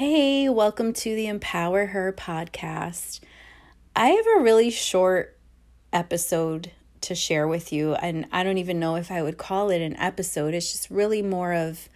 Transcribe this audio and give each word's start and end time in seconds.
welcome 0.00 0.92
to 0.92 1.16
the 1.16 1.26
Empower 1.26 1.86
Her 1.86 2.12
podcast. 2.12 3.18
I 3.96 4.10
have 4.10 4.26
a 4.36 4.42
really 4.42 4.70
short 4.70 5.36
episode 5.92 6.70
to 7.00 7.16
share 7.16 7.48
with 7.48 7.72
you, 7.72 7.94
and 7.94 8.26
I 8.30 8.44
don't 8.44 8.58
even 8.58 8.78
know 8.78 8.94
if 8.94 9.10
I 9.10 9.22
would 9.22 9.38
call 9.38 9.70
it 9.70 9.82
an 9.82 9.96
episode. 9.96 10.54
It's 10.54 10.70
just 10.70 10.88
really 10.88 11.20
more 11.20 11.52
of 11.52 11.88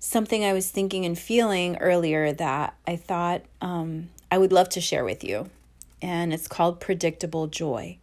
something 0.00 0.44
I 0.44 0.52
was 0.52 0.68
thinking 0.68 1.04
and 1.04 1.16
feeling 1.16 1.76
earlier 1.76 2.32
that 2.32 2.74
I 2.88 2.96
thought 2.96 3.42
um, 3.60 4.08
I 4.32 4.38
would 4.38 4.50
love 4.50 4.68
to 4.70 4.80
share 4.80 5.04
with 5.04 5.22
you, 5.22 5.48
and 6.02 6.34
it's 6.34 6.48
called 6.48 6.80
Predictable 6.80 7.46
Joy. 7.46 7.98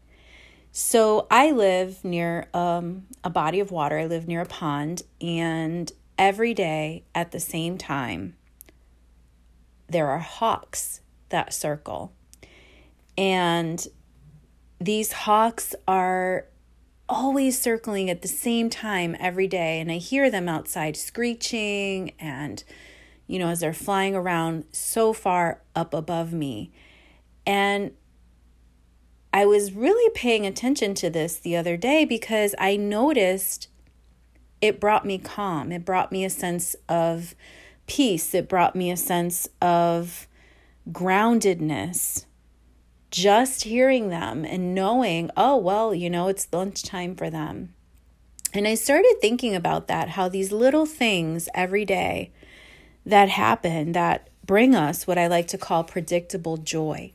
So, 0.71 1.27
I 1.29 1.51
live 1.51 2.05
near 2.05 2.47
um, 2.53 3.07
a 3.21 3.29
body 3.29 3.59
of 3.59 3.69
water, 3.69 3.99
I 3.99 4.05
live 4.05 4.29
near 4.29 4.39
a 4.39 4.45
pond, 4.45 5.01
and 5.19 5.91
every 6.17 6.53
day 6.53 7.03
at 7.13 7.33
the 7.33 7.41
same 7.41 7.77
time, 7.77 8.35
there 9.87 10.09
are 10.09 10.19
hawks 10.19 11.01
that 11.29 11.53
circle. 11.53 12.13
And 13.17 13.85
these 14.79 15.11
hawks 15.11 15.75
are 15.87 16.47
always 17.07 17.59
circling 17.59 18.09
at 18.09 18.21
the 18.21 18.27
same 18.27 18.69
time 18.69 19.15
every 19.19 19.47
day. 19.47 19.79
And 19.79 19.91
I 19.91 19.97
hear 19.97 20.29
them 20.29 20.49
outside 20.49 20.97
screeching 20.97 22.13
and, 22.19 22.63
you 23.27 23.39
know, 23.39 23.49
as 23.49 23.59
they're 23.59 23.73
flying 23.73 24.15
around 24.15 24.65
so 24.71 25.13
far 25.13 25.61
up 25.75 25.93
above 25.93 26.33
me. 26.33 26.71
And 27.45 27.91
I 29.33 29.45
was 29.45 29.73
really 29.73 30.09
paying 30.13 30.45
attention 30.45 30.93
to 30.95 31.09
this 31.09 31.37
the 31.37 31.55
other 31.55 31.75
day 31.75 32.05
because 32.05 32.53
I 32.59 32.75
noticed 32.75 33.67
it 34.61 34.79
brought 34.79 35.05
me 35.05 35.17
calm. 35.17 35.71
It 35.71 35.83
brought 35.83 36.11
me 36.11 36.23
a 36.23 36.29
sense 36.29 36.75
of 36.87 37.35
peace. 37.87 38.33
It 38.33 38.49
brought 38.49 38.75
me 38.75 38.91
a 38.91 38.97
sense 38.97 39.47
of 39.61 40.27
groundedness. 40.91 42.25
Just 43.11 43.63
hearing 43.63 44.09
them 44.09 44.43
and 44.43 44.73
knowing, 44.73 45.29
oh, 45.37 45.57
well, 45.57 45.93
you 45.93 46.09
know, 46.09 46.27
it's 46.27 46.47
lunchtime 46.51 47.15
for 47.15 47.29
them. 47.29 47.73
And 48.53 48.67
I 48.67 48.75
started 48.75 49.17
thinking 49.21 49.55
about 49.55 49.87
that 49.87 50.09
how 50.09 50.29
these 50.29 50.51
little 50.51 50.85
things 50.85 51.49
every 51.53 51.85
day 51.85 52.31
that 53.05 53.29
happen 53.29 53.91
that 53.93 54.29
bring 54.45 54.75
us 54.75 55.07
what 55.07 55.17
I 55.17 55.27
like 55.27 55.47
to 55.49 55.57
call 55.57 55.83
predictable 55.83 56.57
joy. 56.57 57.13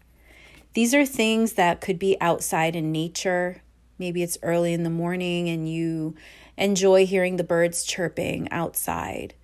These 0.74 0.94
are 0.94 1.06
things 1.06 1.55
that 1.55 1.80
could 1.80 1.98
be 1.98 2.16
outside 2.20 2.77
in 2.77 2.92
nature. 2.92 3.62
Maybe 3.98 4.22
it's 4.22 4.39
early 4.42 4.72
in 4.72 4.84
the 4.84 4.91
morning 4.91 5.48
and 5.48 5.69
you 5.69 6.14
enjoy 6.56 7.06
hearing 7.06 7.36
the 7.36 7.44
birds 7.44 7.84
chirping 7.84 8.48
outside 8.50 9.34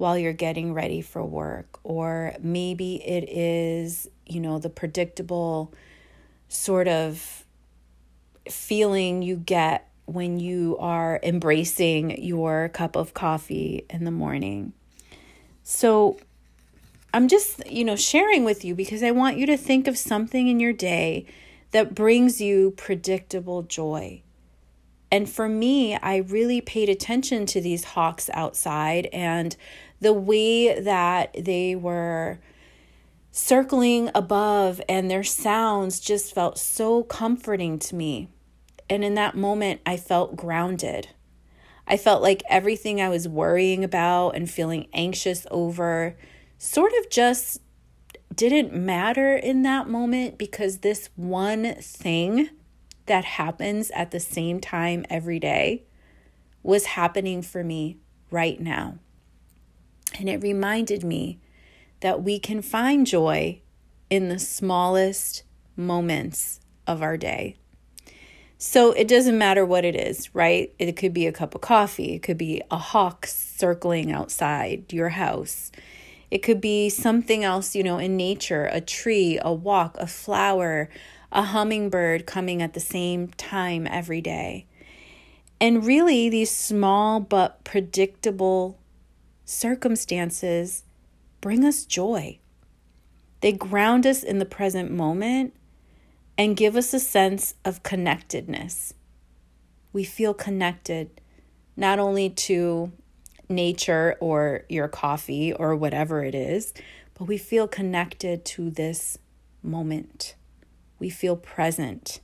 while 0.00 0.16
you're 0.16 0.32
getting 0.32 0.72
ready 0.72 1.02
for 1.02 1.22
work. 1.22 1.78
Or 1.84 2.34
maybe 2.40 2.96
it 3.06 3.28
is, 3.28 4.08
you 4.26 4.40
know, 4.40 4.58
the 4.58 4.70
predictable 4.70 5.74
sort 6.48 6.88
of 6.88 7.44
feeling 8.48 9.22
you 9.22 9.36
get 9.36 9.88
when 10.06 10.40
you 10.40 10.76
are 10.78 11.20
embracing 11.22 12.22
your 12.22 12.70
cup 12.70 12.96
of 12.96 13.12
coffee 13.14 13.84
in 13.90 14.04
the 14.04 14.10
morning. 14.10 14.72
So, 15.62 16.18
I'm 17.12 17.28
just, 17.28 17.66
you 17.70 17.84
know, 17.84 17.96
sharing 17.96 18.44
with 18.44 18.64
you 18.64 18.74
because 18.74 19.02
I 19.02 19.10
want 19.10 19.36
you 19.36 19.46
to 19.46 19.56
think 19.56 19.86
of 19.86 19.98
something 19.98 20.48
in 20.48 20.60
your 20.60 20.72
day 20.72 21.26
that 21.72 21.94
brings 21.94 22.40
you 22.40 22.72
predictable 22.72 23.62
joy. 23.62 24.22
And 25.10 25.28
for 25.28 25.48
me, 25.48 25.96
I 25.96 26.18
really 26.18 26.60
paid 26.60 26.88
attention 26.88 27.46
to 27.46 27.60
these 27.60 27.84
hawks 27.84 28.30
outside 28.32 29.06
and 29.12 29.56
the 30.00 30.12
way 30.12 30.80
that 30.80 31.34
they 31.38 31.74
were 31.74 32.38
circling 33.32 34.10
above 34.14 34.80
and 34.88 35.10
their 35.10 35.24
sounds 35.24 36.00
just 36.00 36.34
felt 36.34 36.58
so 36.58 37.02
comforting 37.04 37.78
to 37.78 37.94
me. 37.94 38.28
And 38.88 39.04
in 39.04 39.14
that 39.14 39.36
moment, 39.36 39.80
I 39.86 39.96
felt 39.96 40.36
grounded. 40.36 41.08
I 41.86 41.96
felt 41.96 42.22
like 42.22 42.42
everything 42.48 43.00
I 43.00 43.08
was 43.08 43.28
worrying 43.28 43.82
about 43.82 44.30
and 44.30 44.50
feeling 44.50 44.88
anxious 44.92 45.46
over 45.50 46.16
sort 46.58 46.92
of 47.00 47.10
just 47.10 47.60
didn't 48.34 48.72
matter 48.72 49.36
in 49.36 49.62
that 49.62 49.88
moment 49.88 50.38
because 50.38 50.78
this 50.78 51.10
one 51.16 51.74
thing 51.80 52.48
that 53.06 53.24
happens 53.24 53.90
at 53.92 54.10
the 54.10 54.20
same 54.20 54.60
time 54.60 55.04
every 55.10 55.38
day 55.38 55.84
was 56.62 56.86
happening 56.86 57.42
for 57.42 57.64
me 57.64 57.98
right 58.30 58.60
now. 58.60 58.98
And 60.18 60.28
it 60.28 60.42
reminded 60.42 61.04
me 61.04 61.38
that 62.00 62.22
we 62.22 62.38
can 62.38 62.62
find 62.62 63.06
joy 63.06 63.60
in 64.08 64.28
the 64.28 64.38
smallest 64.38 65.44
moments 65.76 66.60
of 66.86 67.02
our 67.02 67.16
day. 67.16 67.56
So 68.58 68.92
it 68.92 69.08
doesn't 69.08 69.38
matter 69.38 69.64
what 69.64 69.86
it 69.86 69.96
is, 69.96 70.34
right? 70.34 70.74
It 70.78 70.92
could 70.92 71.14
be 71.14 71.26
a 71.26 71.32
cup 71.32 71.54
of 71.54 71.62
coffee, 71.62 72.14
it 72.14 72.22
could 72.22 72.36
be 72.36 72.60
a 72.70 72.76
hawk 72.76 73.26
circling 73.26 74.12
outside 74.12 74.92
your 74.92 75.10
house. 75.10 75.72
It 76.30 76.42
could 76.42 76.60
be 76.60 76.90
something 76.90 77.42
else, 77.42 77.74
you 77.74 77.82
know, 77.82 77.98
in 77.98 78.16
nature, 78.16 78.68
a 78.70 78.80
tree, 78.80 79.38
a 79.42 79.52
walk, 79.52 79.96
a 79.98 80.06
flower, 80.06 80.88
a 81.32 81.42
hummingbird 81.42 82.26
coming 82.26 82.60
at 82.62 82.74
the 82.74 82.80
same 82.80 83.28
time 83.28 83.86
every 83.86 84.20
day. 84.20 84.66
And 85.60 85.84
really, 85.84 86.28
these 86.28 86.50
small 86.50 87.20
but 87.20 87.62
predictable 87.64 88.78
circumstances 89.44 90.84
bring 91.40 91.64
us 91.64 91.84
joy. 91.84 92.38
They 93.40 93.52
ground 93.52 94.06
us 94.06 94.22
in 94.22 94.38
the 94.38 94.44
present 94.44 94.90
moment 94.90 95.54
and 96.36 96.56
give 96.56 96.76
us 96.76 96.94
a 96.94 97.00
sense 97.00 97.54
of 97.64 97.82
connectedness. 97.82 98.94
We 99.92 100.04
feel 100.04 100.34
connected 100.34 101.20
not 101.76 101.98
only 101.98 102.30
to 102.30 102.92
nature 103.48 104.16
or 104.20 104.64
your 104.68 104.88
coffee 104.88 105.52
or 105.52 105.74
whatever 105.76 106.24
it 106.24 106.34
is, 106.34 106.72
but 107.14 107.24
we 107.24 107.36
feel 107.36 107.68
connected 107.68 108.44
to 108.46 108.70
this 108.70 109.18
moment. 109.62 110.34
We 111.00 111.10
feel 111.10 111.34
present. 111.34 112.20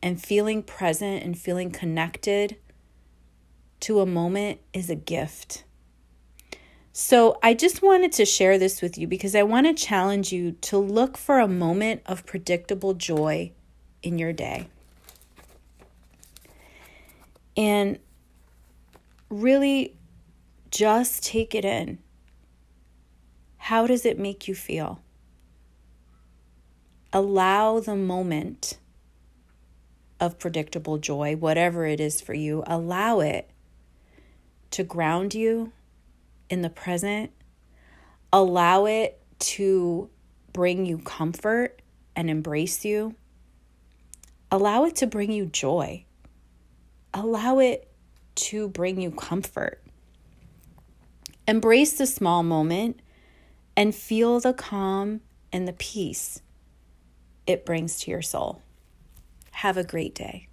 And 0.00 0.22
feeling 0.22 0.62
present 0.62 1.24
and 1.24 1.36
feeling 1.36 1.72
connected 1.72 2.58
to 3.80 3.98
a 4.00 4.06
moment 4.06 4.60
is 4.72 4.88
a 4.88 4.94
gift. 4.94 5.64
So, 6.92 7.38
I 7.42 7.54
just 7.54 7.82
wanted 7.82 8.12
to 8.12 8.24
share 8.24 8.56
this 8.56 8.80
with 8.80 8.96
you 8.96 9.08
because 9.08 9.34
I 9.34 9.42
want 9.42 9.66
to 9.66 9.74
challenge 9.74 10.32
you 10.32 10.52
to 10.52 10.78
look 10.78 11.16
for 11.16 11.40
a 11.40 11.48
moment 11.48 12.02
of 12.06 12.24
predictable 12.24 12.94
joy 12.94 13.50
in 14.00 14.16
your 14.16 14.32
day. 14.32 14.68
And 17.56 17.98
really 19.28 19.96
just 20.70 21.24
take 21.24 21.54
it 21.54 21.64
in. 21.64 21.98
How 23.56 23.86
does 23.86 24.04
it 24.04 24.18
make 24.18 24.46
you 24.46 24.54
feel? 24.54 25.00
Allow 27.16 27.78
the 27.78 27.94
moment 27.94 28.76
of 30.18 30.40
predictable 30.40 30.98
joy, 30.98 31.36
whatever 31.36 31.86
it 31.86 32.00
is 32.00 32.20
for 32.20 32.34
you, 32.34 32.64
allow 32.66 33.20
it 33.20 33.48
to 34.72 34.82
ground 34.82 35.32
you 35.32 35.70
in 36.50 36.62
the 36.62 36.70
present. 36.70 37.30
Allow 38.32 38.86
it 38.86 39.20
to 39.38 40.10
bring 40.52 40.86
you 40.86 40.98
comfort 40.98 41.80
and 42.16 42.28
embrace 42.28 42.84
you. 42.84 43.14
Allow 44.50 44.84
it 44.84 44.96
to 44.96 45.06
bring 45.06 45.30
you 45.30 45.46
joy. 45.46 46.04
Allow 47.12 47.60
it 47.60 47.92
to 48.34 48.66
bring 48.66 49.00
you 49.00 49.12
comfort. 49.12 49.80
Embrace 51.46 51.92
the 51.92 52.08
small 52.08 52.42
moment 52.42 52.98
and 53.76 53.94
feel 53.94 54.40
the 54.40 54.52
calm 54.52 55.20
and 55.52 55.68
the 55.68 55.72
peace 55.74 56.40
it 57.46 57.66
brings 57.66 58.00
to 58.00 58.10
your 58.10 58.22
soul. 58.22 58.62
Have 59.52 59.76
a 59.76 59.84
great 59.84 60.14
day. 60.14 60.48